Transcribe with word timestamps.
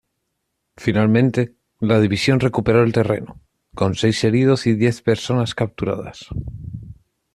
Finalmente, 0.77 1.53
la 1.79 1.99
División 1.99 2.39
recuperó 2.39 2.81
el 2.81 2.91
terreno, 2.91 3.39
con 3.75 3.93
seis 3.93 4.23
heridos 4.23 4.65
y 4.65 4.73
diez 4.73 5.03
personas 5.03 5.53
capturadas. 5.53 6.27